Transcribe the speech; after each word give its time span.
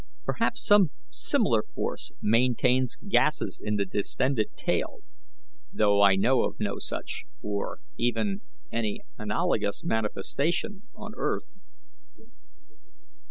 Perhaps 0.25 0.65
some 0.65 0.89
similar 1.11 1.61
force 1.75 2.11
maintains 2.23 2.97
gases 3.07 3.61
in 3.63 3.75
the 3.75 3.85
distended 3.85 4.55
tail, 4.57 5.01
though 5.71 6.01
I 6.01 6.15
know 6.15 6.41
of 6.41 6.59
no 6.59 6.79
such, 6.79 7.25
or 7.43 7.81
even 7.99 8.41
any 8.71 9.01
analogous 9.19 9.83
manifestation 9.83 10.81
on 10.95 11.11
earth. 11.17 11.45